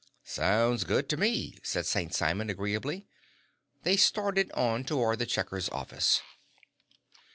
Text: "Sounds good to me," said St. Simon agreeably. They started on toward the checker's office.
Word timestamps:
"Sounds 0.23 0.83
good 0.83 1.07
to 1.09 1.15
me," 1.15 1.59
said 1.61 1.85
St. 1.85 2.11
Simon 2.11 2.49
agreeably. 2.49 3.07
They 3.83 3.97
started 3.97 4.51
on 4.53 4.83
toward 4.83 5.19
the 5.19 5.27
checker's 5.27 5.69
office. 5.69 6.21